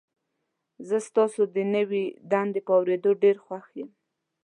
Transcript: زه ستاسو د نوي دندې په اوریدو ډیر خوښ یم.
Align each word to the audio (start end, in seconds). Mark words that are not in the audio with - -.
زه 0.87 0.97
ستاسو 1.09 1.41
د 1.55 1.57
نوي 1.75 2.05
دندې 2.31 2.59
په 2.67 2.71
اوریدو 2.77 3.11
ډیر 3.23 3.35
خوښ 3.45 3.65
یم. 3.79 3.89